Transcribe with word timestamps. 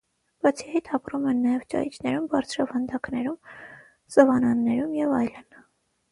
Բացի 0.45 0.63
այդ, 0.77 0.87
ապրում 0.97 1.25
են 1.31 1.41
նաև 1.47 1.65
ճահիճներում, 1.73 2.23
բարձրավանդակներում, 2.31 3.35
սավաննաներում 4.15 4.97
և 5.01 5.13
այլն։ 5.19 5.61